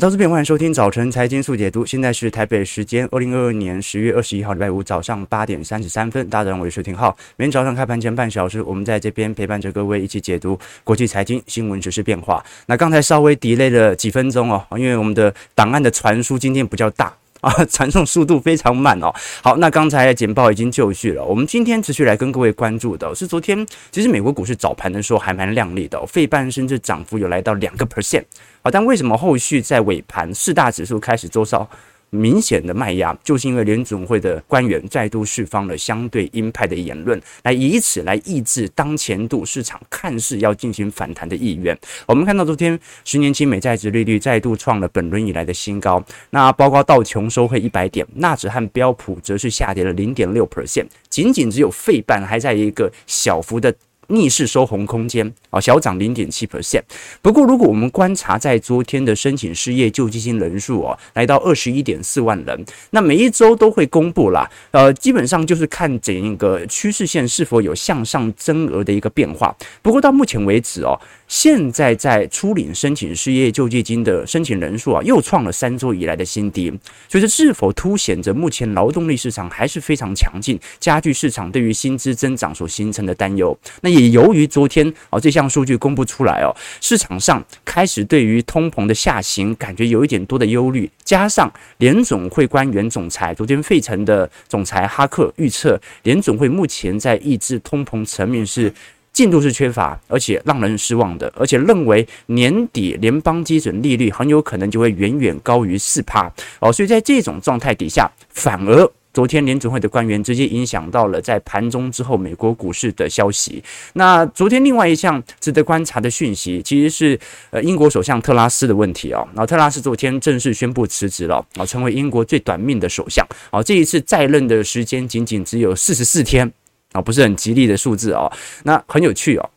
[0.00, 1.84] 投资朋友，欢迎收听早晨财经速解读。
[1.84, 6.26] 现在是台北时间二零二二年十月二十一号礼拜五早上八点三十三分。
[6.30, 7.14] 大家好，我是薛廷浩。
[7.36, 12.42] 每天早上开盘前半小时，我们在这边陪伴着各位一起解读国际财经新闻、时事变化。
[12.64, 17.12] 那刚才稍微 delay 了几分钟哦，因为我们的档案的传输今天比较大。
[17.40, 19.12] 啊， 传送速度非常慢哦。
[19.42, 21.24] 好，那刚才简报已经就绪了。
[21.24, 28.24] 我们今天持续来跟各位关注的是昨天，其实美国股市早盘的时候还蛮亮丽的，费半甚至涨幅有来到两个 percent。
[28.62, 31.68] 好，但为什么后续在尾盘四大指数开始周烧？
[32.10, 41.76] 明显的卖压，就是因为联准会的官员再度释放了相对鹰派的言论，来以此来抑制当前度市场看似要进行反弹的意愿。
[42.06, 53.74] 我们看到昨天十年期美债殖利率再度创了本轮以来的新高，那包括道琼收黑一百点，纳指和标普则是下跌了零点六 percent，仅仅只有费半还在一个小幅的。
[54.10, 56.82] 逆势收红空间啊，小涨零点七 percent。
[57.22, 64.50] 不过，如果我们观察在昨天的申请失业救济金人数哦，来到二十一点四万人，那每一周都会公布啦。
[64.72, 69.54] 呃，基本上就是看整个趋势线是否有向上增额的一个变化。
[69.80, 70.98] 不过到目前为止哦。
[71.30, 76.68] 现在在初领申请失业救济金的申请人数啊，又创了三周以来的新低，
[77.08, 83.56] 所以这是否凸显着目前劳动力市场还是非常强劲，加剧市场对于薪资增长所形成的担忧？
[83.82, 98.72] 那也也由于昨天啊这项数据公布出来哦，市场上开始对于通膨的下行感觉有一点多的忧虑，加上联总会官员总裁昨天费城的总裁哈克预测，联总会目前在抑制通膨层面是。
[99.12, 113.62] 进度是缺乏，而且让人失望的，而且认为年底联邦基准利率很有可能就会远远高于四趴哦，所以在这种状态底下，反而昨天联准会的官员直接影响到了在盘中之后美国股市的消息。
[113.94, 117.18] 那昨天另外一项值得观察的讯息，其实是
[117.50, 126.52] 呃英国首相特拉斯的问题哦，然后特拉斯昨天正式宣布辞职了啊，成为英国最短命的首相啊，这一次在任的时间仅仅只有四十四天。
[126.92, 128.28] 啊，不是很吉利的数字哦。
[128.64, 129.50] 那很有趣哦。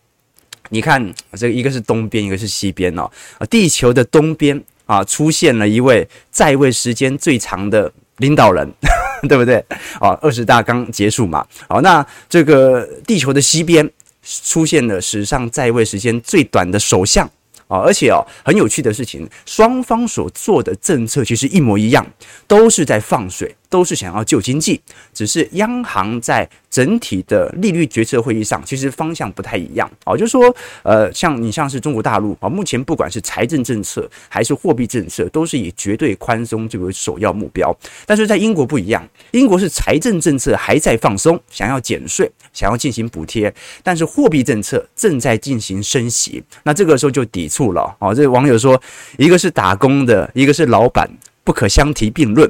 [0.69, 3.09] 你看，这个一个是东边，一个是西边哦。
[3.49, 8.71] 地球的东边啊，出现了一位在位时间最长的领导人，
[9.27, 9.63] 对不对？
[9.99, 11.45] 啊，二十大刚结束嘛。
[11.67, 13.89] 好，那这个地球的西边
[14.43, 17.25] 出现了史上在位时间最短的首相
[17.67, 17.79] 啊。
[17.79, 22.05] 而且哦，很有趣的事情，双方所做的政策其实一模一样，
[22.47, 23.55] 都是在放水。
[23.73, 24.79] 都是想要救经济，
[25.15, 30.15] 只是央行在整体的利率决策会议上，其实方向不太一样哦。
[30.15, 37.75] 就是说，呃，像你像是中国大陆啊，目前不管是财政政策还是货币政策，都是以绝对宽松作为首要目标。
[38.05, 43.51] 但是在英国不一样，英国是财政政策还在放松，想要减税，想要进行补贴，
[43.81, 46.43] 但是货币政策正在进行升息。
[46.61, 48.13] 那这个时候就抵触了哦。
[48.13, 48.79] 这网友说，
[49.17, 51.09] 一个是打工的，一个是老板，
[51.43, 52.47] 不可相提并论。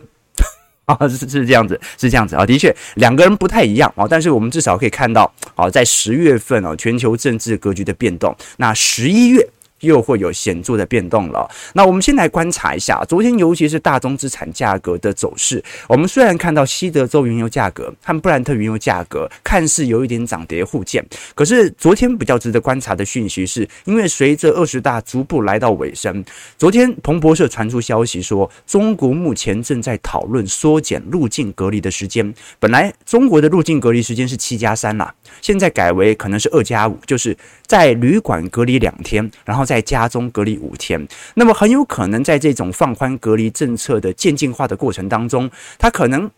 [0.88, 9.50] 啊，是是这样子，是这样子啊，的确两个人不太一样啊，但是我们至少可以看到，啊，在十月份啊，全球政治格局的变动，那十一月。
[9.84, 11.50] 又会有显著的变动了。
[11.74, 15.64] 那我们先来观察一下昨天，尤其是大宗资产价格的走势。
[15.88, 21.06] 我们虽然看到西德州原油价格和布兰特原油价格看似有一点涨跌互见，
[21.36, 26.24] 可是昨天比较值得观察的讯息是，因为随着二十大逐步来到尾声，
[26.58, 32.34] 昨天彭博社传出消息说，中国目前正在讨论缩减入境隔离的时间。
[32.60, 37.36] 本来中国的入境隔离时间是七加三啦，现在改为可能是二加五，就是
[37.66, 39.73] 在旅馆隔离两天，然后再。
[39.74, 46.30] 在家中隔离五天，那么很有可能在这种放宽隔离政策的渐进化的过程当中，它可能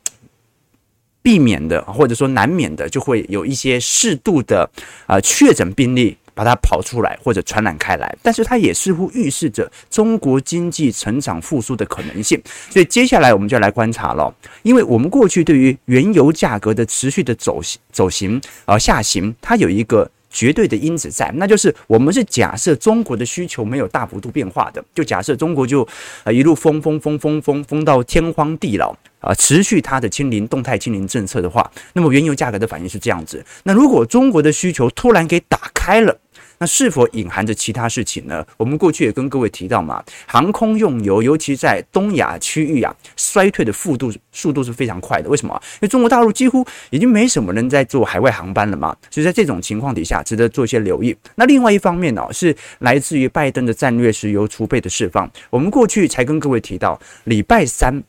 [1.21, 4.69] 避免的，或者说难免的，就会有一些适度的
[5.05, 12.41] 啊确诊病例把它跑出来或者传染开来，但是它也似乎预示着中国经济成长复苏的可能性。
[12.69, 17.59] 所以接下来我们就来观察了，因为我们过去对于原油价格的持续的走
[17.91, 20.09] 走行而下行，它有一个。
[20.35, 25.87] 绝对的因子在，那就是我们是假设中国的需求没有大幅度变化的，就假设中国就
[26.25, 33.43] 呃一路封封封封封封到天荒地老啊，持续它的清零动态清零政策的话，那么原油价格的反应是这样子。
[33.63, 36.19] 那如果中国的需求突然给打开了，
[36.57, 38.45] 那是否隐含着其他事情呢？
[38.57, 45.29] 我们过去也跟各位提到嘛，航空用油，尤其在东亚区域啊，衰退的幅度速度是非常快的。
[45.29, 45.53] 为什么？
[45.75, 48.95] 因为中国大陆几乎已经没什么人在做海外航班了嘛。
[49.09, 51.15] 所以在这种情况底下，值得做一些留意。
[51.35, 55.29] 那另外一方面呢，是来自于拜登的战略石油储备的释放。
[55.49, 58.03] 我们过去才跟各位提到，礼拜三。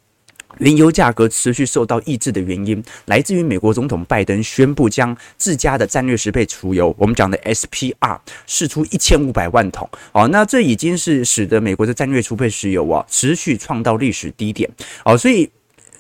[0.59, 14.71] 原油价格持续受到抑制的原因，来自于美国总统拜登宣布将自家的战略十倍储油，我们讲的 SPR 释出一千五百万桶，哦，那这已经是使得美国的战略储备石油啊持续创到历史低点，
[15.05, 15.51] 哦，所以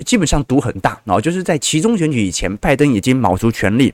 [0.05, 3.93] 基本上赌很大，然后就是在期中选举以前，拜登已经卯足全力。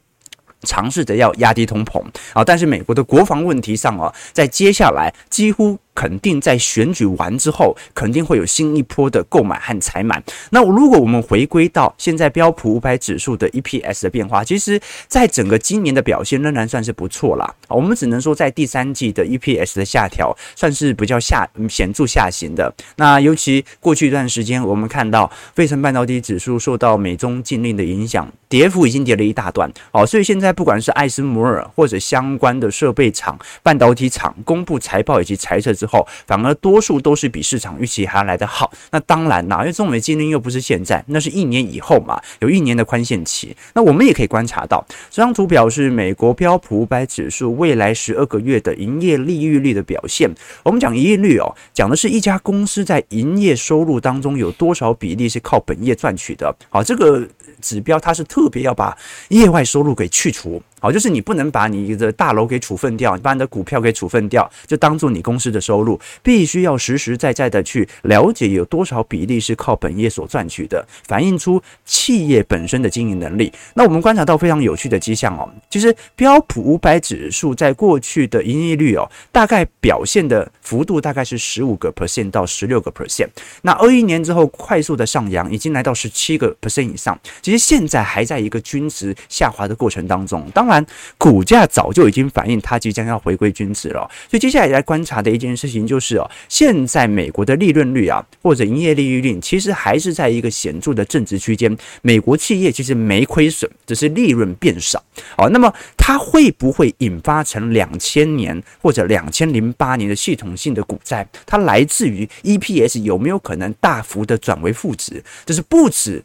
[0.65, 2.01] 尝试着要压低通膨。
[2.33, 10.23] 啊，但是美国的国防问题上啊，在接下来几乎肯定在选举完之后，肯定会有新一波的购买和采买。
[10.51, 17.55] 那如果我们回归到现在标普五百指数的 EPS 的变化，其实在整个今年的表现仍然算是不错啦。
[17.69, 22.73] 我们只能说在第三季的 EPS 的下调算是比较下显著下行的。
[22.97, 29.69] 那尤其过去一段时间，我们看到费城半导体指数受到美中禁令的影响，跌幅已经跌了一大段。
[29.91, 30.53] 哦，所以现在。
[30.53, 38.71] 不管是艾斯摩尔或者相关的设备厂、半导体厂公布财报以及财测之后，反而多数都是比市场预期还要来得好。
[38.93, 43.57] 那当然啦，因为中美禁令又不是现在，那是一年以后嘛，有一年的宽限期。
[43.75, 50.33] 那我们也可以观察到，这张图表示美国标普五百指数未来十二个月的营业利润率的表现。
[50.63, 56.55] 我们讲营业率哦，讲的是一家公司在营业收入当中有多少比例是靠本业赚取的。
[56.71, 57.27] 好，这个。
[57.61, 58.97] 指标它是特别要把
[59.29, 60.61] 业外收入给去除。
[60.83, 73.53] 好，就是你不能把你的大楼给处分掉，你把你的股票给处分掉，就当做你公司的收入，必须要实实在在的去了解有多少比例是靠本业所赚取的，反映出企业本身的经营能力。
[73.75, 83.29] 那我们观察到非常有趣的迹象哦，其实标普五百指数在过去的营业率哦，大概表现的幅度大概是十五个 percent 到十六个 percent。
[83.63, 87.17] 那二一年之后快速的上扬，已经来到十七个 percent 以上。
[87.41, 90.72] 其实现在还在一个均值下滑的过程当中，当然。
[91.19, 101.77] 股价早就已经反映它即将要回归均值了，所以接下来来观察的一件事情就是哦，现在美国的利润率啊，或者营业利润率，其实还是在一个显著的正值区间。
[102.03, 105.03] 美国企业其实没亏损，只是利润变少。
[105.37, 111.27] 好，那么它会不会引发成两千年或者两千零八年的系统性的股灾？
[111.47, 115.23] 它来自于 EPS 有没有可能大幅的转为负值？
[115.45, 116.23] 就是不止。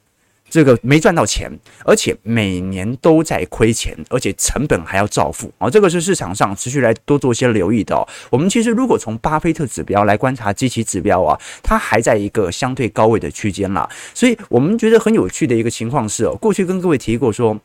[0.49, 1.51] 这个没赚到钱，
[1.83, 5.69] 而且每年都在亏钱，而且成本还要照付啊！
[5.69, 8.07] 这个是市场上持续来多做一些留意的。
[8.29, 13.89] 我们其实如果从巴菲特指标来观察基期指标啊，它还在一个相对高位的区间了。
[14.13, 17.59] 所以我们觉得很有趣的一个情况是哦，过去跟各位提过说。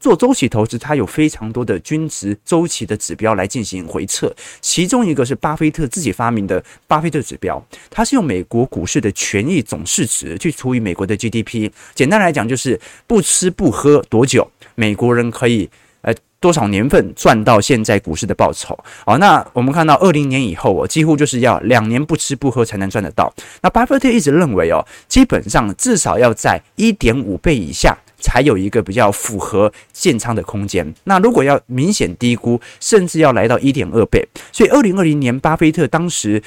[0.00, 15.68] 做周期投资，它有非常多的均值周期的指标来进行回测，其中一个是巴菲特自己发明的巴菲特指标，它是用美国股市的权益总市值去除以美国的 GDP，简单来讲就是不吃不喝多久，美国人可以
[16.00, 18.78] 呃多少年份赚到现在股市的报酬。
[19.04, 23.30] 好，那我们看到二零年以后哦，几乎就是要两年不吃不喝才能赚得到。
[23.60, 27.94] 那巴菲特一直认为哦，基本上至少要在一点五倍以下。
[28.20, 30.94] 才有一个比较符合建仓的空间。
[31.04, 34.26] 那如果要明显低估，甚至要来到一点二倍。
[34.52, 36.42] 所以，二零二零年，巴菲特当时，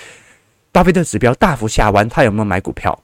[0.71, 2.97] 巴菲特指标大幅下弯，他有没有买股票？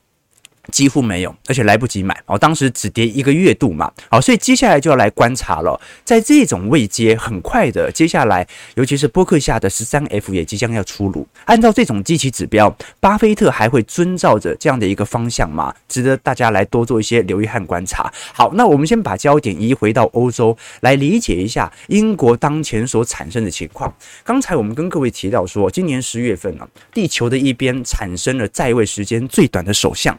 [0.69, 2.37] 几乎没有，而且来不及买哦。
[2.37, 5.79] 当时只跌一个月度嘛，好，所以接下来就要来观察了。
[6.03, 11.27] 在这种位阶很快的，接下来尤其是波克下的十三 F 也即将要出炉。
[11.45, 15.73] 按照这种基期指标，巴菲特还会遵照着这样的一个方向吗？
[15.87, 18.11] 值得大家来多做一些留意和观察。
[18.33, 23.93] 好，那我们先把焦点移回到欧洲，来理解一下英国当前所产生的情况。
[24.23, 30.17] 刚才我们跟各位提到说，今年十月份呢、啊，地球的一边产生了在位时间最短的首相。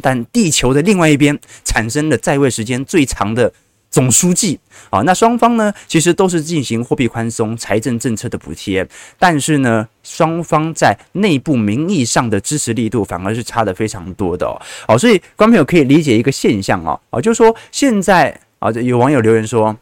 [0.00, 3.52] 但地球的另外一边产生了在位时间最长的
[3.90, 4.56] 总书记
[4.88, 8.86] 啊，那双方呢，其实都是进行货币宽松、财政政策的补贴，
[9.18, 14.54] 但是呢，双方在内部名义上的支持力度反而是差得非常多的哦。
[14.86, 19.76] 好，所以观众朋友可以理解一个现象哦，啊，就是说现在啊，有网友留言说，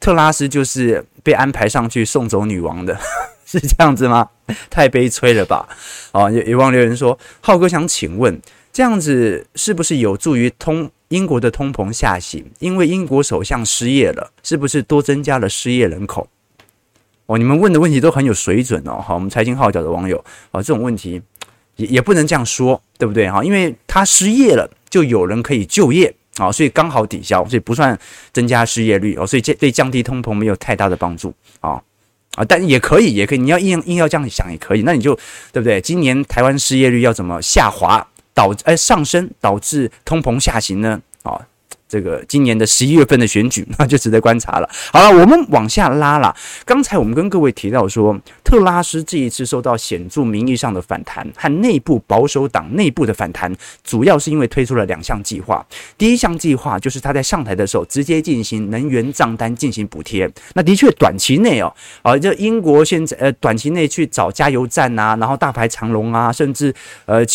[0.00, 2.98] 特拉斯就是被安排上去送走女王的，
[3.44, 4.26] 是这样子吗？
[4.70, 5.68] 太悲催了吧？
[6.12, 8.40] 啊，有有网友留言说，浩哥想请问。
[8.72, 12.44] 这样子是不是有助于通英国的通膨下行？
[12.60, 16.28] 因为英国首相失业了，是不是多增加了失业人口？
[17.26, 19.00] 哦，你们问的问题都很有水准哦。
[19.00, 20.16] 好，我们财经号角的网友，
[20.52, 21.20] 哦，这种问题
[21.76, 23.28] 也也不能这样说，对不对？
[23.30, 27.98] 哈，因为他失业了，就有人可以就业啊，所以刚好抵消，所以不算
[28.32, 31.80] 增加失业率哦，所以这对降低通膨没有太大的帮助啊
[32.36, 35.14] 啊，但也可以，也可以，你要硬硬要这样想也可以，那你就
[35.52, 35.80] 对不对？
[35.80, 38.06] 今年台湾失业率要怎么下滑？
[38.40, 41.02] 导呃上升导致通膨下行呢？
[41.24, 41.38] 啊，
[41.90, 44.70] 这个今年的十一月份的选举，那就值得观察了。
[44.92, 46.32] 好了，我们往下拉了。
[46.64, 55.66] 刚才我们跟各位提到说，特拉斯这一次受到显著名义上的反弹和内部保守党内部的反弹，主要是因为推出了两项计划。
[55.98, 60.30] 第一项计划就是他在上台的时候直接进行能源账单进行补贴。
[60.54, 66.72] 那的确短期内哦，啊，这英国现在呃短期内去找加油站啊，然后大排长龙啊，甚至
[67.06, 67.26] 呃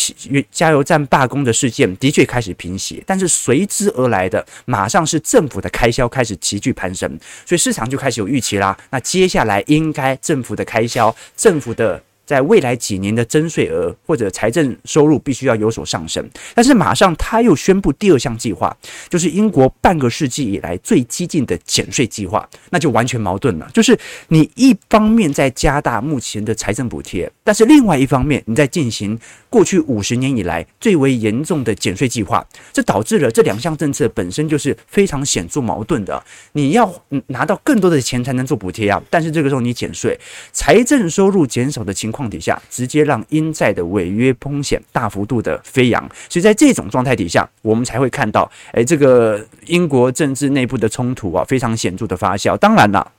[0.49, 4.44] 加油站罢工的事件的确开始平息，但是随之而来的。
[4.65, 7.09] 马上是政府的开销开始急剧攀升，
[7.45, 8.77] 所以市场就开始有预期啦。
[8.89, 12.01] 那接下来应该政府的开销，政府的。
[12.25, 18.75] 在未来几年的征税额或者财政收入必须要有所上升，但是马上他又宣布第二项计划，
[19.09, 23.69] 就是英国半个世纪以来最激进的减税计划，那就完全矛盾了。
[23.73, 23.97] 就是
[24.29, 29.17] 你一方面在加大目前的财政补贴，但是另外一方面你在进行
[29.49, 36.23] 过去五十年以来最为严重的减税计划，这导致了这两项政策本身就是非常显著矛盾的。
[36.53, 36.93] 你要
[37.27, 40.17] 拿到更多的钱才能做补贴啊，但是这个时候你减税，
[40.51, 42.25] 财政收入减少的情况。
[42.25, 52.57] 底下，直接让英债的违约风险大幅度的飞扬，所以在这种状态底下，我们才会看到，哎，这个英国政治内部的冲突啊，非常显著的发酵。
[52.57, 53.11] 当然了，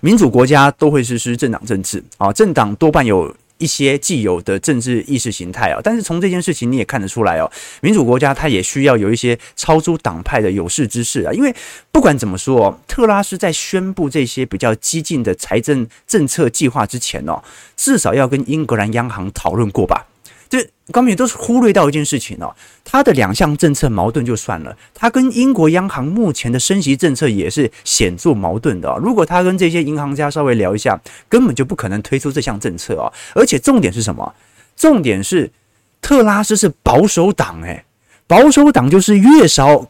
[0.00, 3.32] 民主国家都会实施政党政治啊，政党多半有。
[3.60, 7.48] 一些既有的政治意识形态啊，但是从这件事情你也看得出来哦，
[7.80, 11.54] 民主国家它也需要有一些超出党派的有识之士啊，因为
[11.92, 17.40] 不管怎么说哦，特拉斯在宣布这些比较激进的财政政策计划之前哦，
[17.76, 20.06] 至少要跟英格兰央行讨论过吧。
[20.50, 22.52] 这刚才都是忽略到一件事情哦，
[22.84, 28.92] 他的两项政策矛盾就算了，他跟英国央行目前的升息政策也是显著矛盾的。
[29.00, 33.12] 如果他跟这些银行家稍微聊一下，根本就不可能推出这项政策哦。
[33.32, 34.34] 而且重点是什么？
[34.76, 35.52] 重点是
[36.02, 37.84] 特拉斯是保守党，诶，
[38.26, 39.88] 保守党就是越少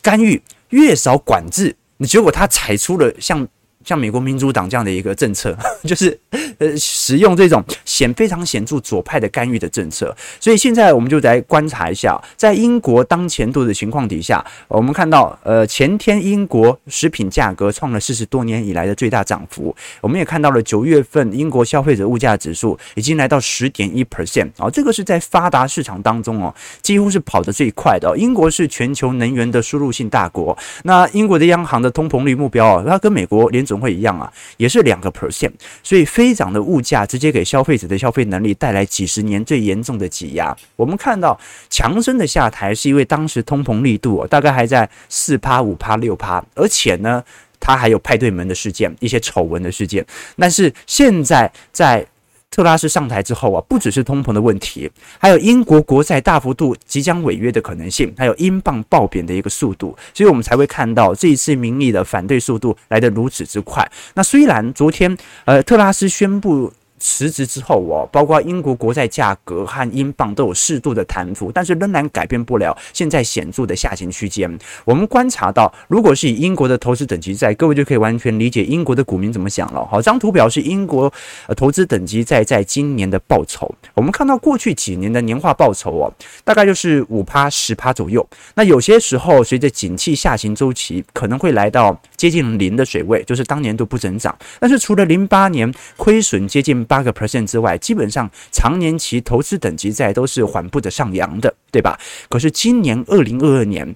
[0.00, 3.46] 干预，越少管制，你结果他踩出了像。
[3.88, 6.18] 像美国民主党这样的一个政策， 就是
[6.58, 28.14] 呃使用这种显非常显著左派的干预的政策，所以现在我们就来观察一下，在英国当前度的情况底下，我们看到呃前天英国食品价格创了四十多年以来的最大涨幅，我们也看到了九月份英国消费者物价指数已经来到十点一 percent 啊，这个是在发达市场当中哦，几乎是跑得最快的。
[28.18, 40.56] 英国是全球能源的输入性大国，那英国的央行的通膨率目标啊，它跟美国联会一样啊，也是两个 percent，所以飞涨的物价直接给消费者的消费能力带来几十年最严重的挤压。
[40.76, 41.38] 我们看到
[41.70, 47.22] 强生的下台是因为当时通膨力度大概还在四趴、五趴、六趴，而且呢，
[47.60, 50.04] 他还有派对门的事件、一些丑闻的事件。
[50.36, 52.06] 但是现在在
[52.50, 63.88] 特拉斯上台之后啊，不只是通膨的问题，还有英国国债大幅度即将违约的可能性，还有英镑爆贬的一个速度，所以我们才会看到这一次民意的反对速度来得如此之快。
[64.14, 66.72] 那虽然昨天呃特拉斯宣布。
[66.98, 74.58] 辞职之后哦，包括英国国债价格和英镑都有适度的弹幅，但是仍然改变不了现在显著的下行区间。
[74.84, 79.86] 我们观察到，如果是以英国的投资等级债，各位就可以完全理解英国的股民怎么想了。
[79.86, 81.12] 好，这张图表是英国
[81.56, 83.72] 投资等级债在今年的报酬。
[83.94, 86.12] 我们看到过去几年的年化报酬哦，
[86.44, 88.26] 大概就是五趴十趴左右。
[88.54, 94.36] 那有些时候随着景气下行周期，可能会来到接近零的水位，就是当年度不增长。
[94.58, 101.96] 但是除了零八年亏损接近八个 percent 之外，基本上常年期投资等级债都是缓步的上扬的，对吧？
[102.28, 103.94] 可是今年二零二二年，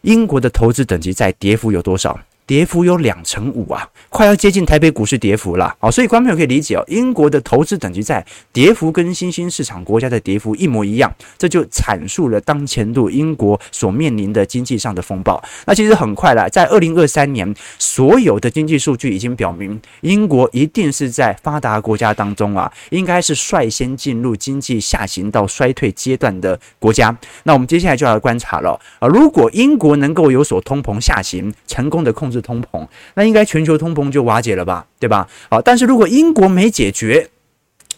[0.00, 2.18] 英国的投资等级债跌幅有多少？
[2.48, 5.90] 跌幅有两成五啊，快要接近台北股市跌幅了啊！
[5.90, 8.24] 所以观众朋友可以理解哦，英国的投资等级债
[8.54, 15.44] 跌幅跟新兴市场国家的跌幅一模一样，这就阐述了当前度英国所面临的经济上的风暴。
[15.66, 27.14] 那其实很快了，在二零二三年，所有的经济数据已经表明，英国一定是在发达国家当中啊，应该是率先进入经济下行到衰退阶段的国家。
[27.42, 32.37] 那我们接下来就要观察了啊，如果英国能够有所通膨下行，成功的控制。
[32.40, 35.28] 通膨，那应该全球通膨就瓦解了吧，对吧？
[35.50, 37.28] 好，但是如果英国没解决，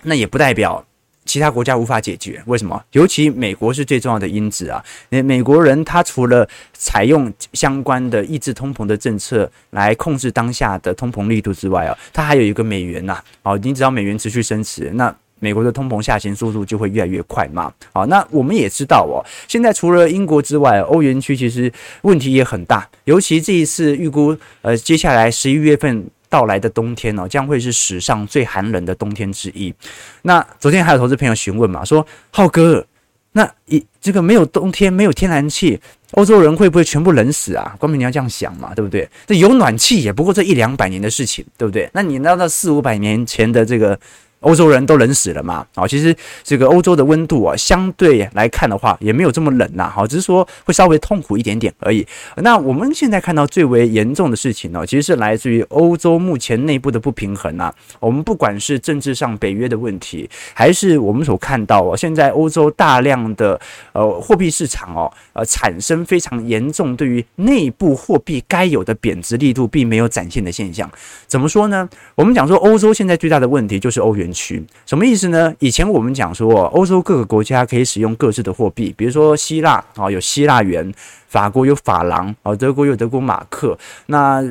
[0.02, 0.84] 那也不代表
[1.24, 2.42] 其他国家无法解决。
[2.46, 2.82] 为什么？
[2.92, 4.84] 尤其美国是最重要的因子啊！
[5.10, 13.22] 那美国人他除了采用相关的抑制通膨的政策来控制当下的通膨力度之外啊，他还有一个美元呐。
[13.42, 15.14] 好，你只要美元持续升值，那。
[15.40, 17.72] 美国的通膨下行速度就会越来越快嘛？
[17.92, 29.74] 好，那我们也知道哦，现在除了英国之外，欧元区其实问题也很大，尤其这一次预估，呃，接下来十一月份到来的冬天哦，将会是史上最寒冷的冬天之一。
[30.22, 32.86] 那昨天还有投资朋友询问嘛，说浩哥，
[33.32, 35.80] 那一这个没有冬天，没有天然气，
[36.12, 37.74] 欧洲人会不会全部冷死啊？
[37.78, 39.08] 光明你要这样想嘛，对不对？
[39.26, 41.88] 这有暖气也不过这一两百年的事情，对不对？
[41.94, 43.98] 那你到那四五百年前的这个。
[44.40, 45.66] 欧洲人都冷死了嘛？
[45.74, 49.90] 啊，其实这个欧洲的温度啊，相对来看的话，也没有这么冷呐。
[49.94, 52.06] 好，只是说会稍微痛苦一点点而已。
[52.36, 57.72] 那我们现在看到最为严重的事情呢，其实是来自于欧洲目前内部的不平衡啊。
[57.98, 63.60] 我们不管是政治上北约的问题，还是我们所看到啊，现在欧洲大量的
[63.92, 70.90] 呃货币市场哦，呃产生非常严重对于内部货币该有的贬值力度并没有展现的现象。
[71.26, 71.86] 怎么说呢？
[72.14, 75.54] 我们讲说欧洲现在最大的问题就是欧元区什么意思呢？
[75.58, 80.90] 以前我们讲说，欧洲各个国家可以使用各自的货币，比如说希腊啊，有希腊元；
[81.28, 83.78] 法国有法郎啊，德国有德国马克。
[84.06, 84.42] 那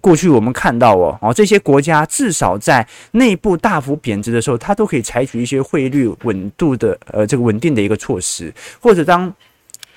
[0.00, 9.32] 过去我们看到哦，哦这些国家至少在内部大幅贬值的时候，它都可以采取一些汇率稳度的呃这个稳定的一个措施，或者当。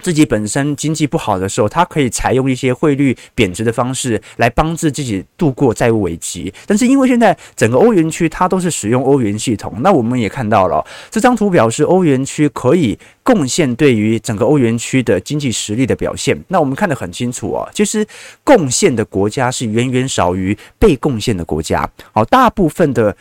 [0.02, 6.54] 自己本身经济不好的时候，他可以采用一些汇率贬值的方式来帮助自己度过债务危机。
[6.66, 16.38] 但是因为现在整个欧元区它都是使用欧元系统，那我们也看到了这张图表示欧元区可以贡献对于整个欧元区的经济实力的表现。
[16.48, 18.06] 那我们看得很清楚啊，其实
[18.44, 21.90] 贡献的国家是远远少于被贡献的国家。
[22.12, 23.16] 好，大部分的。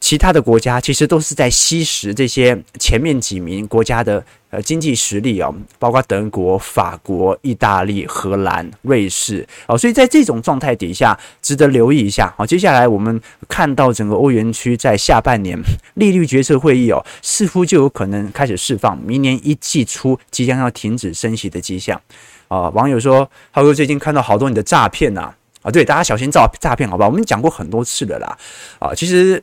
[0.00, 12.46] 其他的国家其实都是在吸食这些前面几名国家的呃经济实力啊，包括德国、法国、意大利、荷兰、瑞士啊，所以在这种状态底下，值得留意一下啊。
[12.46, 15.58] 接下来我们看到整个欧元区在下半年
[15.94, 22.00] 利率决策会议哦，似乎就有可能开始释放明年一季初即将要停止升息的迹象
[22.46, 22.68] 啊。
[22.70, 27.08] 网友说：“浩哥最近看到好多你的诈骗呐啊，对，大家小心诈诈骗好不好？
[27.08, 28.38] 我们讲过很多次了啦
[28.78, 29.42] 啊，其实。”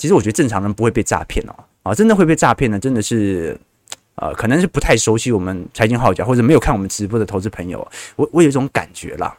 [0.00, 3.54] 其实我觉得正常人不会被诈骗哦，啊，真的会被诈骗呢，真的是，
[4.14, 9.36] 呃，可能是不太熟悉我们财经号角或者没有看我们直播的投资朋友，我我有一种感觉啦，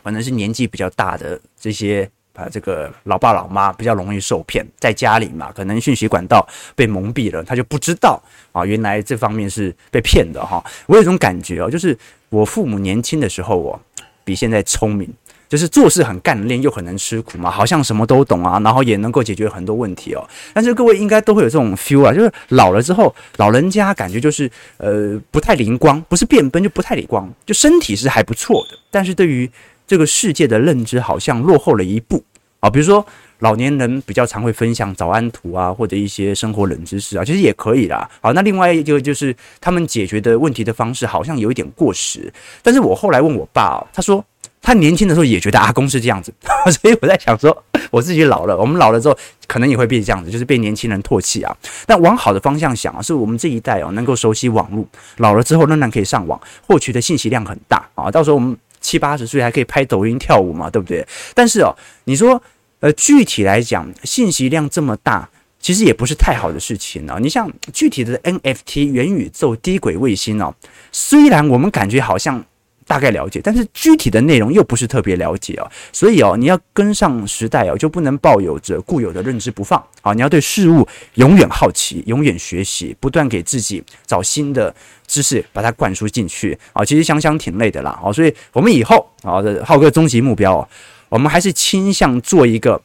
[0.00, 10.64] 反正是年纪比较大的这些啊，这个老爸老妈比较容易受骗，在家里嘛，可能讯息管道被蒙蔽了，他就不知道啊，原来这方面是被骗的哈。
[10.86, 13.80] 我有一种感觉哦，就是我父母年轻的时候哦，
[14.22, 15.12] 比现在聪明。
[15.50, 20.24] 就是做事很干练，又很能吃苦嘛，好像什么都懂啊，然后也能够解决很多问题哦。
[20.54, 29.50] 但是各位应该都会有这种 feel 啊，就是老了之后，老人家感觉就是呃不太灵光，不是变笨就不太灵光，就身体是还不错的，但是对于
[29.88, 32.22] 这个世界的认知好像落后了一步
[32.60, 32.70] 啊。
[32.70, 33.04] 比如说
[33.40, 38.08] 老年人比较常会分享早安图啊，或者一些生活冷知识啊，其实也可以啦。
[38.22, 42.32] 好，那另外一个就是他们解决的问题的方式好像有一点过时。
[42.62, 44.24] 但是我后来问我爸，他说。
[44.62, 46.32] 他年轻的时候也觉得阿公是这样子，
[46.80, 51.56] 所以我在想说， 我自己老了，我们老了之后可能也会变这样子，就是被年轻人唾弃啊。
[51.86, 58.10] 但往好的方向想啊，是我们这一代哦，能够熟悉网络，老了之后仍然可以上网，获取的信息量很大啊。
[58.10, 61.06] 到时候我们七八十岁还可以拍抖音跳舞嘛，对不对？
[61.34, 62.40] 但是哦，你说
[62.80, 67.18] 呃，具体来讲，信息量这么大，其实也不是太好的事情啊。
[67.18, 70.54] 你像具体的 NFT 元宇宙低轨卫星哦，
[70.92, 72.44] 虽然我们感觉好像。
[72.90, 80.12] 大概了解，但是具体的内容又不是特别了解哦，所以哦，你要跟上时代哦，就不能抱有着固有的认知不放啊！
[80.12, 84.74] 你要对事物永远好奇，永远学习，不断给自己找新的
[85.06, 86.84] 知识，把它灌输进去啊！
[86.84, 90.68] 其实想想挺累的啦，好，所以我们以后啊浩哥终极目标，
[91.08, 92.82] 我们还是倾向做一个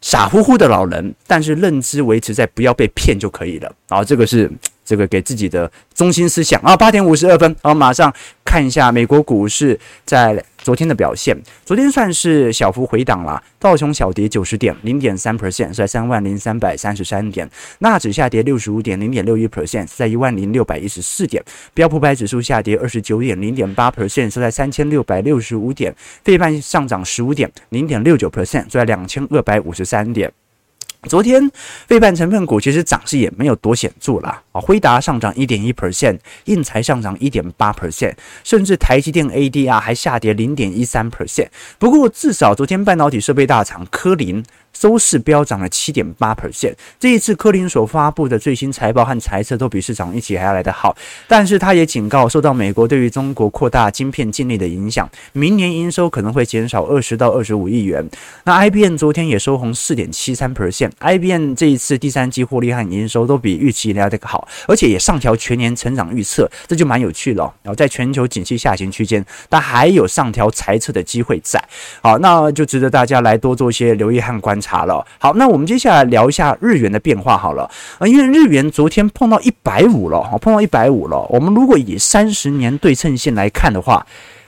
[0.00, 4.02] 傻乎乎的老人，但是认知维持在不要被骗就可以了啊！
[4.02, 4.50] 这个是。
[4.84, 8.12] 这个给自己的中心思想啊，八点五十二分，好，马上
[8.44, 11.36] 看一下美国股市在昨天的表现。
[11.64, 17.46] 昨天算是小幅回档了，道琼小跌九十点，零点三 percent，在三万零三百三十三点；
[17.78, 21.42] 纳指下跌六十五点，零点六一 percent，在一万零六百一十四点；
[21.72, 25.92] 标普百指数下跌二十九点，零点八 percent，收在三千六百六十五点；
[26.22, 30.32] 费半上涨十五点，零点六九 percent，在两千二百五十三点。
[31.08, 31.50] 昨天，
[31.86, 34.42] 费半成分股其实涨势也没有多显著啦。
[34.52, 41.48] 啊，辉达上涨一点一 percent，应材上涨一点八 percent，甚至台积电 ADR 还下跌零点一三 percent。
[41.78, 44.44] 不过，至少昨天半导体设备大厂科林。
[44.74, 46.74] 收市飙涨了七点八 percent。
[47.00, 50.94] 这一次，科林所发布的最新财报和财测都比市场预期还要来得好。
[51.26, 58.04] 但是，他也警告，受到美国对于中国扩大晶片禁令的影响，明年营收可能会减少二十到二十五亿元。
[58.44, 60.90] 那 IBM 昨天也收红四点七三 percent。
[60.98, 67.44] IBM 这一次第三季获利和营收都比预期来得好，而且也上调全年成长预测，这就蛮有趣了。
[67.62, 71.62] 然后，在全球景气下行区间，但还有上调财测的机会在。
[72.02, 74.63] 好，那就值得大家来多做一些留意和观察。
[74.64, 75.04] 察了。
[75.18, 77.70] 好，那我们接下来聊一下日元的变化好了。
[77.98, 81.18] 呃，因为日元昨天碰到一百五了，哈，碰到一百五了。
[81.28, 84.06] 我们如果以三十年对称线来看的话，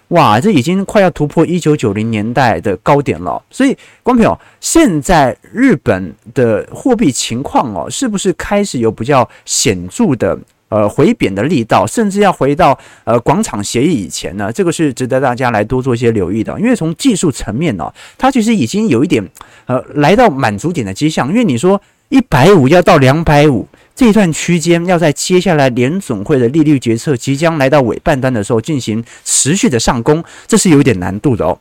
[0.08, 3.42] 哇，这已经快要突破一九九零年代的高点了。
[3.50, 10.38] 所以，观众朋友，现在日本的货币情况哦，是不是开始有比较显著的？
[10.68, 16.58] 呃，回贬的力道，甚至要回到呃广场协议以前呢，这个是值得大家来多做一些留意的。
[16.58, 19.24] 因为从技术层面呢、哦，它其实已经有一点
[19.66, 21.28] 呃来到满足点的迹象。
[21.28, 31.58] 因为你说一百五要到两百五这一段区间，要在接下来联总会的利率决策即将来到尾半端的时候进行持续的上攻，这是有一点难度的哦。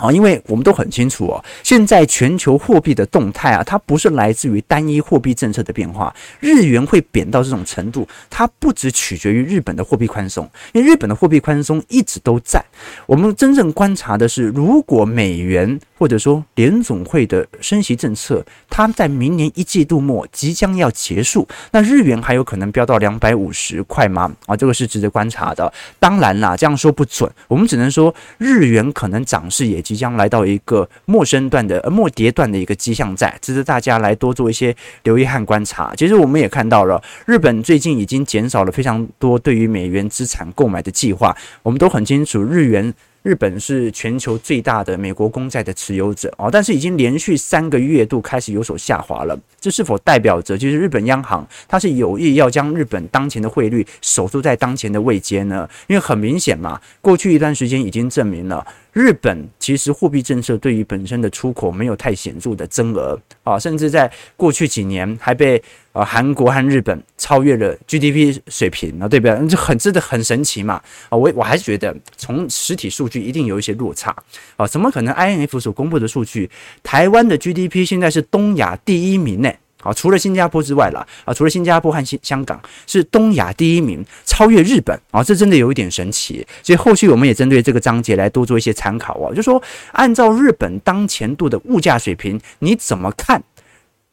[0.00, 6.14] 啊，因为我们都很清楚哦，现在全球货币的动态啊，它不是来自于单一货币政策的变化。
[6.40, 12.64] 日元会贬到这种程度，它不只取决于日本的货币宽松，因为日本的货币宽松一直都在。
[13.04, 24.34] 我们真正观察的是，如果美元或者说联总会的升息政策，它在明年一季度末即将要结束，那日元还有可能飙到两百五十块吗？
[24.46, 25.70] 啊，这个是值得观察的。
[25.98, 29.84] 当然啦，这样说不准，我们只能说日元可能涨势也。
[29.90, 34.72] 即将来到一个陌生段的呃末跌段的一个迹象在，值得大家来多做一些
[35.02, 35.92] 留意和观察。
[35.96, 41.36] 其实我们也看到了，日本最近已经减少了非常多对于美元资产购买的计划。
[41.64, 42.94] 我们都很清楚，日元。
[43.22, 49.38] 日本是全球最大的美国公债的持有者哦，但是已经连续三个月度开始有所下滑了。
[49.60, 55.68] 这是否代表着就是日本央行它是有意要将日本当前的汇率守住在当前的位阶呢？
[55.86, 65.62] 因为很明显嘛，过去一段时间已经证明了日本其实货币政策对于本身的出口没有太显著的增额啊，甚至在过去几年还被。
[65.92, 69.48] 呃，韩国和日本超越了 GDP 水平啊，对不对？
[69.48, 70.74] 这很真的很神奇嘛！
[71.08, 74.14] 啊，我我还是觉得从实体数据一定有一些落差
[74.56, 76.48] 啊，怎么可能 INF 所公布的数据，
[76.84, 79.52] 台湾的 GDP 现在是东亚第一名呢？
[79.82, 86.46] 啊，除了新加坡之外啦，啊，除了新加坡和新香港是东亚第一名，超越日本啊，这真的有一点神奇。
[86.62, 89.62] 所以后续我们也针对这个章节来多做一些参考啊，就说
[89.92, 93.42] 按照日本当前度的物价水平，你怎么看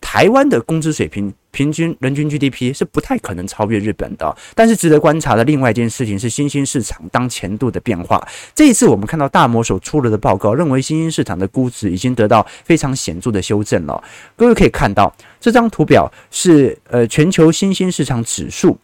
[0.08, 1.34] 台湾的工资水平？
[1.52, 8.26] 平均人均 GDP 是不太可能超越日本的，但是值得观察的另外一件事情是新兴市场当前度的变化。
[8.54, 14.02] 这一次我们看到大摩所出了的报告，认为新兴市场的估值已经得到非常显著的修正了。
[14.36, 18.78] 各位可以看到这张图表是呃全球新兴市场指数。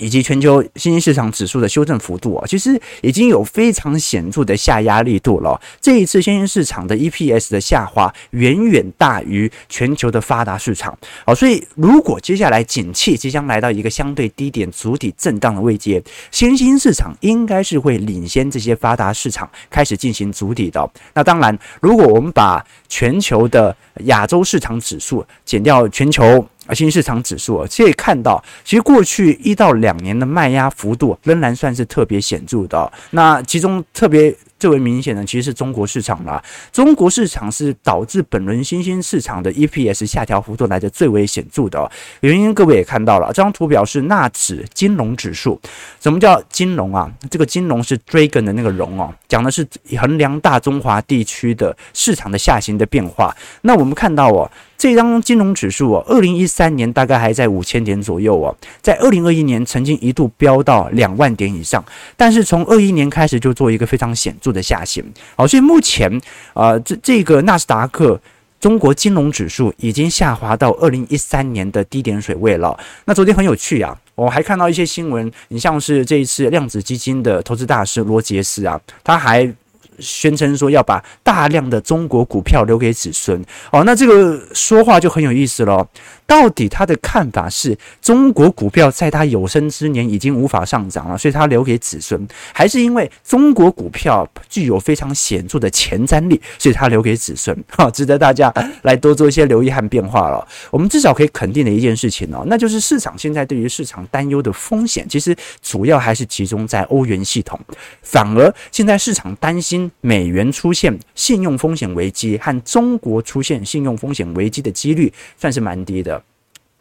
[0.00, 5.60] 以及全球新兴市场指数的修正幅度啊，其实已经有非常显著的下压力度了。
[5.80, 10.98] 这一次新兴市场的 EPS 的下滑远远大于全球的发达市场。
[11.24, 20.90] 好，所以如果接下来景气即将来到一个相对低点筑底震荡的位阶，新兴市场应该是会领先这些发达市场开始进行筑底的。
[21.12, 26.44] 那当然，如果我们把全球的亚洲市场指数减掉全球。
[26.74, 32.92] 新市场指数啊，可以看到，其实过去一到两年的卖压幅度仍然算是特别显著的。
[33.10, 36.40] 那其中特别最为明显的，其实是中国市场啦。
[36.70, 42.54] 中国市场是导致本轮新兴市场的 EPS 下调幅度来的最为显著的原因。
[42.54, 45.58] 各位也看到了，这张图表是纳指金融指数。
[45.98, 47.10] 什么叫金融啊？
[47.30, 49.66] 这个金融是 Dragon 的那个融哦，讲的是
[49.98, 53.34] 衡量大中华地区的市场的下行的变化。
[53.62, 54.50] 那我们看到哦。
[54.80, 61.84] 这张金融指数哦，二零一三年大概还在五千点左右哦，在二零二一年曾经一度飙到两万点以上，
[62.16, 65.04] 但是从二一年开始就做一个非常显著的下行。
[65.36, 66.10] 好，所以目前
[66.54, 68.20] 啊，这这个纳斯达克
[68.60, 72.78] 中国金融指数已经下滑到二零一三年的低点水位了。
[73.04, 79.52] 那昨天很有趣啊，我还看到一些新闻，你像是这一次量子基金的投资大师罗杰斯啊，他还。
[80.00, 85.86] 宣称说要把大量的中国股票留给子孙哦，那这个说话就很有意思了。
[86.26, 97.56] 到底他的看法是中国股票在他有生之年已经无法上涨了，所以他留给子孙，还是因为中国股票具有非常显著的前瞻力，所以他留给子孙？
[97.68, 100.46] 哈，值得大家来多做一些留意和变化了。
[100.70, 107.58] 我们至少可以肯定的一件事情哦，那就是市场现在对于市场担忧的风险，其实主要还是集中在欧元系统，
[108.02, 116.22] 反而现在市场担心美元出现信用风险危机和中国出现信用风险危机的几率算是蛮低的。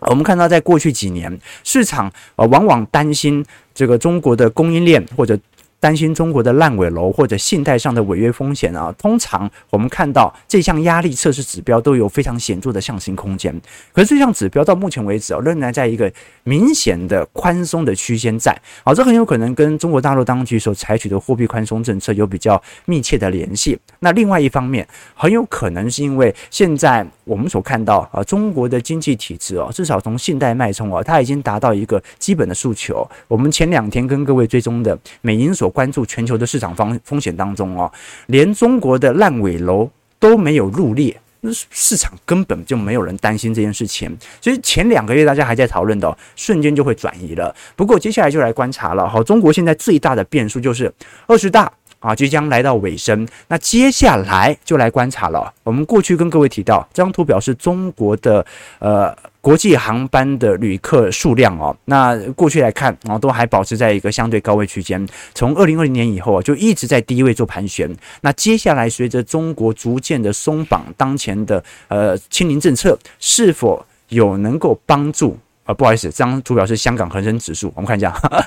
[0.02, 5.38] 我们看到，在过去几年，市场呃往往担心这个中国的供应链或者
[5.80, 13.54] 担心中国的烂尾楼或者信贷上的违约风险啊，通常我们看到这项压力测试指标都有非常显著的上行空间。
[13.94, 16.12] 可是这项指标到目前为止啊，仍然在一个
[16.44, 18.56] 明显的宽松的区间在。
[18.84, 23.80] 好，这很有可能跟中国大陆当局所采取的货币宽松政策有比较密切的联系。
[24.00, 33.08] 那另外一方面，很有可能是因为现在我们所看到啊，中国的经济体制哦，至少从信贷脉冲啊，它已经达到一个基本的诉求。
[33.28, 37.92] 我们前两天跟各位追踪的美银所关注全球的市场方风险当中哦，
[38.28, 44.18] 连中国的烂尾楼都没有入列，那市场根本就没有人担心这件事情。
[44.42, 47.56] 所以前两个月大家还在讨论的，瞬间就会转移了。
[47.76, 49.08] 不过接下来就来观察了。
[49.08, 50.92] 好，中国现在最大的变数就是
[51.28, 53.28] 二十大啊，即将来到尾声。
[53.48, 55.54] 那接下来就来观察了。
[55.64, 58.46] 我们过去跟各位提到，这张图表示中国的
[58.80, 59.16] 呃。
[59.42, 65.08] 国际航班的旅客数量哦，那过去来看啊，都还保持在一个相对高位区间。
[65.34, 67.90] 从二零二零年以后啊，就一直在低位做盘旋。
[68.22, 75.38] 那接下来随着中国逐渐的松绑当前的呃清零政策，是否有能够帮助？
[75.64, 78.46] 呃，不好意思，这张图表是香港恒生指数，我们看一下呵呵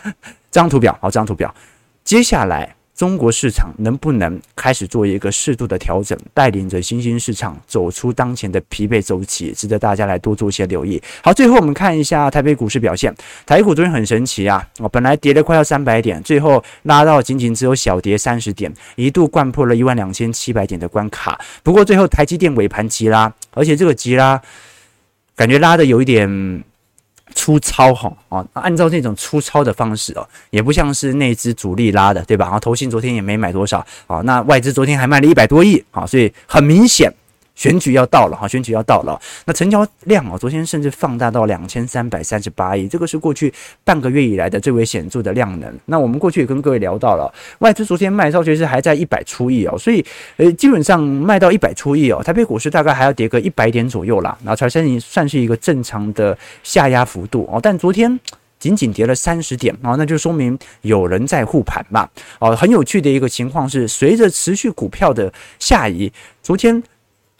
[0.50, 0.92] 这张图表。
[1.00, 1.55] 好，这张图表，
[2.05, 2.74] 接下来。
[3.03, 11.03] 中国市场能不能开始做一个适度的调整，带领着新兴市场走出当前的疲惫周期，值得大家来多做一些留意。
[11.21, 13.12] 好，最后我们看一下台北股市表现。
[13.45, 21.41] 台股昨天很神奇啊，哦，本来跌了快要三百点，最后拉到仅仅只有小跌三十点，一度掼破了一万两千七百点的关卡。
[21.65, 24.41] 不过最后台积电尾盘急拉，而且这个急拉
[25.35, 26.62] 感觉拉得有一点。
[27.35, 32.47] 粗糙哈啊，按照这种粗糙的方式哦，也不像是那只主力拉的，对吧？
[32.47, 37.12] 啊，投信昨天也没买多少啊，那外资昨天还卖了一百多亿啊，所以很明显。
[37.55, 39.21] 选举要到了哈，选举要到了。
[39.45, 43.53] 那成交量啊，昨天甚至放大到两千三百三十八亿，这个是过去
[43.85, 45.73] 半个月以来的最为显著的量能。
[45.87, 50.05] 那我们过去也跟各位聊到了，外资昨天卖超其实还在一百出亿哦，所以
[50.38, 57.61] 呃，基本上卖到一百出亿哦，台北股市大概还要跌个一百点左右啦，然后才算算是一个正常的下压幅度哦。
[57.62, 58.19] 但昨天
[58.59, 62.09] 仅仅跌了三十点啊，那就说明有人在护盘嘛。
[62.38, 66.11] 哦，很有趣的一个情况是，随着持续股票的下移，
[66.43, 66.83] 昨天。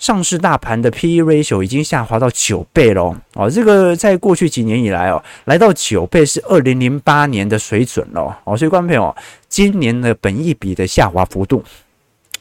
[0.03, 9.15] 上市大盘的 P/E ratio 已经下滑到九倍了哦，这个在过去几年以来哦，来到九倍是二零零八年的水准了哦，所以观众朋友，
[9.49, 11.63] 今年的本益比的下滑幅度。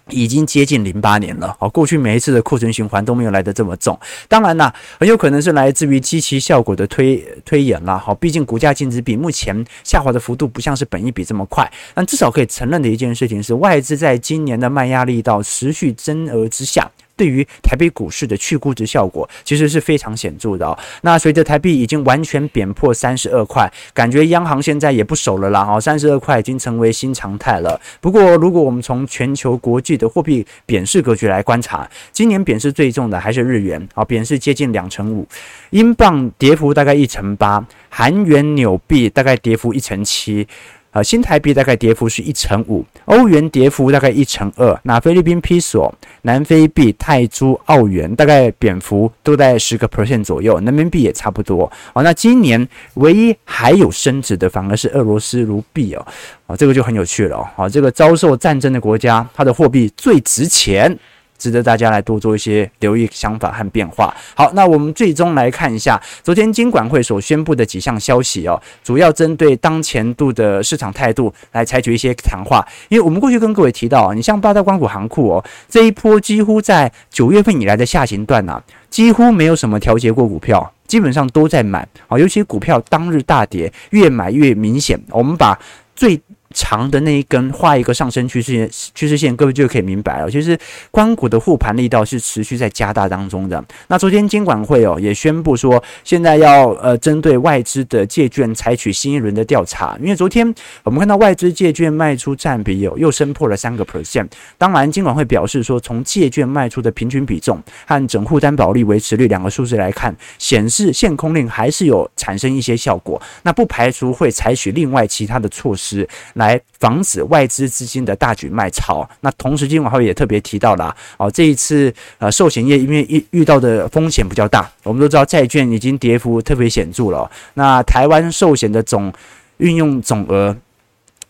[0.09, 3.97] 已经接近零八年了，哦，过去每一次的库存循环都没有来得这么重。
[4.27, 11.71] 当然啦，很有可能是来自于基期效果的推推演啦，好，毕竟股价净值比目前下滑的幅度不像是本益比这么快。
[11.93, 16.89] 但至少可以承认的一件事情是，外资在今年的卖压力道持续增额之下。
[17.21, 20.75] 对于台北股市的去估值效果，其实是非常显著的哦。
[21.03, 25.63] 那随着台币已经完全贬破三十二块，感觉央行现在也不守了啦。
[25.63, 27.79] 哦，三十二块已经成为新常态了。
[27.99, 35.27] 不过，如果我们从全球国际的货币贬势格局来观察，今年贬势最重的还是日元，啊，贬势接近两成五，
[35.69, 40.47] 英镑跌幅大概一成八，韩元、纽币大概跌幅一成七。
[40.91, 51.71] 呃，新台币大概跌幅是一成五，欧元跌幅大概一成二，那菲律宾比索、南非币、泰铢、澳元大概贬幅都在十个 percent 左右，人民币也差不多。
[51.93, 56.05] 哦，那今年唯一还有升值的，反而是俄罗斯卢币哦，
[56.47, 60.97] 哦，这个就很有趣了哦，哦，这个遭受战争的国家，它的货币最值钱。
[61.41, 64.15] 值得大家来多做一些留意想法和变化。
[64.35, 72.63] 好，那我们最终来看一下昨天金管会所宣布的几项消息哦，主要针对当前度的市场态度来采取一些谈话。
[72.89, 85.01] 因为我们过去跟各位提到，你像八大光股行库哦，这一波几乎在九月份以来的下行段呐，几乎没有什么调节过股票，基本上都在买啊，尤其股票当日大跌，越买越明显。
[85.09, 85.57] 我们把
[85.95, 86.21] 最
[86.53, 90.29] 长的那一根画一个上升趋势线，趋势线各位就可以明白了。
[90.29, 90.57] 其实，
[90.89, 93.63] 关谷的护盘力道是持续在加大当中的。
[93.87, 99.97] 那昨天监管会哦也宣布说，现在要呃针对外资的借券采取新一轮的调查。
[100.01, 104.27] 因为昨天我们看到外资借券卖出占比有又升破了三个 percent。
[104.57, 113.21] 当然，监管会表示说，从借券卖出的平均比重和整户担保率维持率两个数字来看，显示限空令还是有产生一些效果。
[113.43, 116.07] 那不排除会采取另外其他的措施。
[116.41, 119.07] 来防止外资资金的大举卖超。
[119.19, 127.29] 那同时，金管会也特别提到了哦，这一次呃，寿险业因为遇遇到的风险比较大，我们都知道债券已经跌幅特别显著了。
[127.53, 129.13] 那台湾寿险的总
[129.57, 130.57] 运用总额，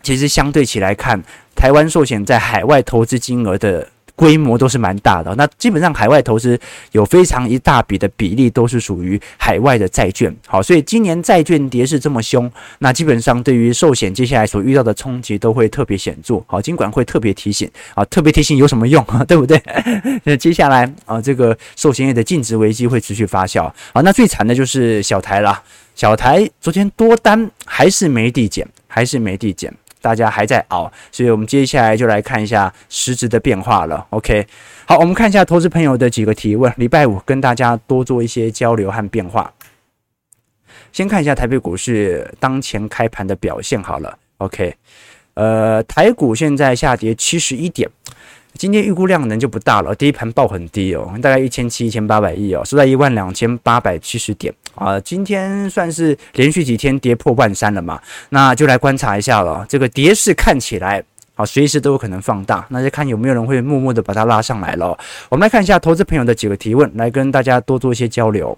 [0.02, 1.22] 其实相对起来看，
[1.56, 5.34] 台湾寿险在海外投资金额的规模都是蛮大的。
[5.36, 6.60] 那基本上海外投资
[6.92, 10.36] 有非常一大笔的比例都是属于海外的债券。
[10.48, 16.44] 好，所以今年债券跌势这么凶，那基本上对于寿险接下来所遇到的冲击都会特别显著。
[16.48, 19.24] 好，尽管会特别提醒啊，特别提醒有什么用啊？
[19.28, 19.62] 对不对？
[20.24, 23.72] 那接下来啊，这个寿险业的净值危机会持续发酵。
[23.94, 25.62] 好，那最惨的就是小台了。
[25.94, 34.06] 小台昨天多单还是没递减，还是没递减，大家还在熬，所以我们接下来就来看一下实质的变化了。
[34.10, 34.46] OK，
[34.86, 39.54] 好，我们看一下投资朋友的几个提问，礼拜五跟大家多做一些交流和变化。
[40.92, 44.18] 先看一下台北股市当前开盘的表现好了。
[44.38, 44.76] OK，
[45.36, 47.90] 呃，台股现在下跌七十一点。
[48.62, 55.00] 今天预估量能就不大了，第一盘报很低哦，大概一千七、一千八百亿哦，收在一万两千八百七十点啊。
[55.00, 59.66] 今天算是连续几天跌破万三了嘛，那就来观察一下了。
[59.68, 64.96] 这个跌势看起来啊，随时都有可能放大，那就看有没有人会默默的把它拉上来了。
[65.30, 68.56] 我们来看一下投资朋友的几个提问，来跟大家多做一些交流。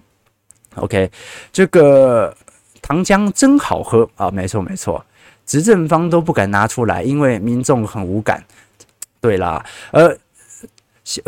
[0.74, 1.10] OK，
[1.50, 2.36] 这个
[2.82, 5.02] 糖浆真好喝啊，没错没错，
[5.46, 8.44] 执政方都不敢拿出来，因为民众很无感。
[9.24, 10.14] 对啦，呃，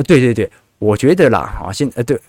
[0.06, 2.20] 对对对，我觉得啦，啊，现呃，对，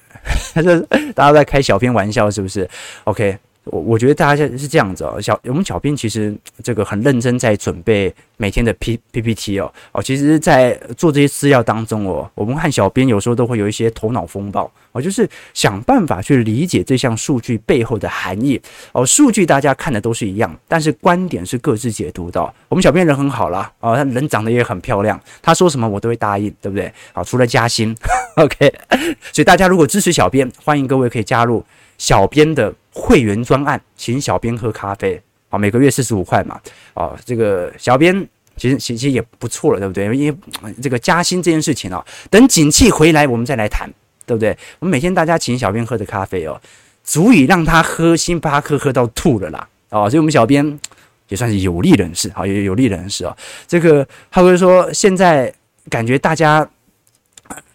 [1.13, 2.69] 大家在开小编玩笑是不是
[3.03, 3.37] ？OK。
[3.69, 19.05] 我我觉得大家现在是这样子哦，小我们小编其实这个很认真在准备每天的 P PPT 哦哦，其实，在做这些资料当中哦，我们和小编有时候都会有一些头脑风暴哦，就是想办法去理解这项数据背后的含义哦。
[19.05, 22.41] 数据大家看的都是一样，但是观点是各自解读的。
[22.69, 26.93] 我们小编人很好啦，哦，他人长得也很漂亮，他说什么我都会答应，对不对？
[27.13, 27.95] 好，除了加薪，
[28.37, 28.73] OK。
[29.33, 31.65] 所以大家如果支持小编，欢迎各位可以加入
[31.97, 32.73] 小编的。
[32.99, 35.21] 会员专案，请小编喝咖啡，
[35.57, 36.59] 每个月四十五块嘛，
[36.93, 40.05] 哦，这个小编其实其实也不错了，对不对？
[40.15, 43.89] 因为这个加薪这件事情啊，等景气回来我们再来谈，
[44.25, 44.57] 对不对？
[44.79, 46.59] 我们每天大家请小编喝的咖啡哦，
[47.03, 50.79] 足以让他喝星巴克喝到吐了啦，哦，所以我们小编
[51.29, 53.35] 也算是有利人士，好，也有利人士哦。
[53.67, 55.53] 这个他会说，现在
[55.89, 56.67] 感觉大家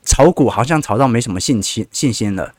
[0.05, 2.53] 炒股好像炒到没什么信心信心了。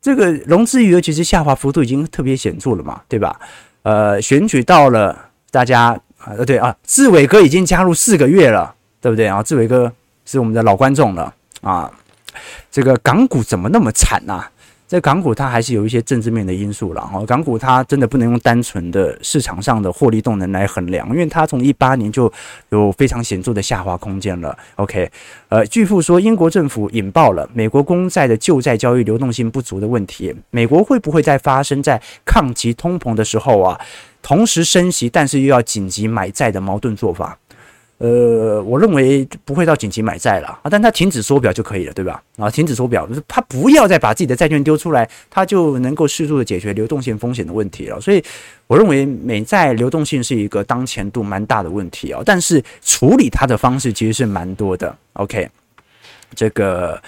[0.00, 3.38] 这个融资余额其实下滑幅度已经特别显著了嘛，对吧？
[3.82, 9.42] 呃，选举到了，大家啊，对啊，志伟哥已经加入四个月了，对不对啊？
[9.42, 9.92] 志伟哥
[10.24, 11.90] 是我们的老观众了啊，
[12.70, 14.48] 这个港股怎么那么惨啊？
[14.92, 17.24] 在港股，它还是有一些政治面的因素了哈。
[17.24, 22.30] 港股它真的不能用单纯的市场上的获利动能来衡量，因为它从一八年就
[22.68, 24.54] 有非常显著的下滑空间了。
[24.76, 25.10] OK，
[25.48, 33.80] 呃，据报说英国政府引爆了美国公债的旧债交易流动性不足的问题，美国会不会在发生在抗击通膨的时候啊，
[34.20, 37.38] 同时升息，但是又要紧急买债的矛盾做法？
[38.02, 42.20] 呃，我认为不会到紧急买债了啊，但他停止缩表就可以了，对吧？
[42.36, 48.00] 啊，停止缩表他不要再把自己的债券丢出来，他就能够适度的解决流动性风险的问题了。
[48.00, 48.20] 所以，
[48.66, 54.92] 我认为美债流动性是一个当前度蛮大的问题啊，但是处理它的方式其实是蛮多的。
[55.12, 55.48] OK，
[56.34, 57.00] 这个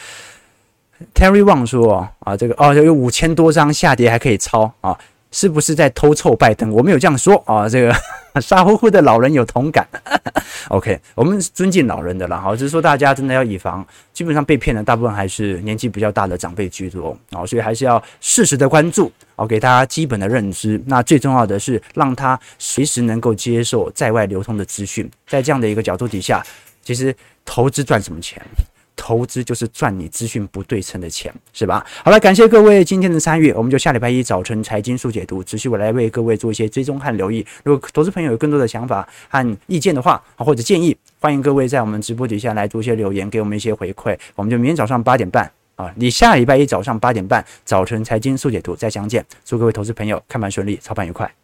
[1.13, 4.97] Terry Wang 说啊，这个哦有五千多张下跌还可以抄啊。
[5.35, 6.71] 是不是在偷臭拜登？
[6.71, 7.93] 我没有这样说啊，这个
[8.41, 9.85] 傻乎乎的老人有同感。
[10.71, 20.81] OK，我们尊敬老人的啦，好，只是说大家真的要以防，基本上被骗的大部分还是年纪比较大的长辈居多啊，所以还是要适时的关注，哦，给大家基本的认知。
[20.87, 26.41] 那最重要的是让他随时能够接受在外流通的资讯，在这样的一个角度底下，
[26.85, 27.13] 其实
[27.45, 28.41] 投资赚什么钱？
[28.97, 31.85] 投资就是赚你资讯不对称的钱，是吧？
[32.05, 37.47] 好了，感谢各位今天的参与，我们就下礼拜一早晨财经速解读，持续我来为各位做一些追踪和留意。
[37.65, 44.17] 如果投资朋友有更多的想法和意见的话，或者建议，欢迎各位在我们直播底下来做一些留言，给我们一些回馈。
[44.35, 49.25] 我们就明天早上八点半啊，你下礼拜一早上八点半早晨财经速解读再相见。
[49.45, 51.44] 祝各位投资朋友看盘顺利，操盘愉快。